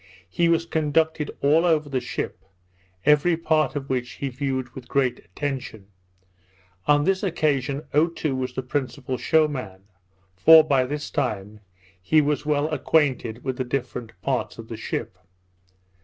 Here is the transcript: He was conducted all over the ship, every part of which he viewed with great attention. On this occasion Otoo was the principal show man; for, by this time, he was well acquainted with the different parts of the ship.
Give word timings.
He 0.31 0.49
was 0.49 0.65
conducted 0.65 1.29
all 1.41 1.63
over 1.63 1.87
the 1.87 1.99
ship, 1.99 2.43
every 3.05 3.37
part 3.37 3.75
of 3.75 3.87
which 3.87 4.13
he 4.13 4.29
viewed 4.29 4.67
with 4.73 4.87
great 4.87 5.19
attention. 5.19 5.89
On 6.87 7.03
this 7.03 7.21
occasion 7.21 7.83
Otoo 7.93 8.35
was 8.35 8.55
the 8.55 8.63
principal 8.63 9.19
show 9.19 9.47
man; 9.47 9.83
for, 10.35 10.63
by 10.63 10.85
this 10.85 11.11
time, 11.11 11.59
he 12.01 12.19
was 12.19 12.47
well 12.47 12.67
acquainted 12.69 13.43
with 13.43 13.57
the 13.57 13.63
different 13.63 14.19
parts 14.23 14.57
of 14.57 14.69
the 14.69 14.75
ship. 14.77 15.19